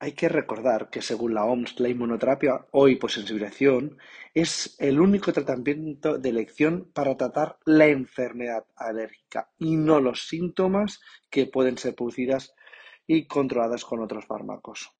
Hay 0.00 0.12
que 0.12 0.28
recordar 0.28 0.90
que, 0.90 1.02
según 1.02 1.34
la 1.34 1.44
OMS, 1.44 1.80
la 1.80 1.88
inmunoterapia 1.88 2.66
o 2.70 2.88
hiposensibilización 2.88 3.98
es 4.32 4.76
el 4.78 5.00
único 5.00 5.32
tratamiento 5.32 6.18
de 6.18 6.28
elección 6.28 6.88
para 6.92 7.16
tratar 7.16 7.58
la 7.64 7.86
enfermedad 7.86 8.64
alérgica 8.76 9.50
y 9.58 9.76
no 9.76 10.00
los 10.00 10.28
síntomas 10.28 11.00
que 11.30 11.46
pueden 11.46 11.78
ser 11.78 11.96
producidas 11.96 12.54
y 13.08 13.26
controladas 13.26 13.84
con 13.84 14.00
otros 14.00 14.26
fármacos. 14.26 14.92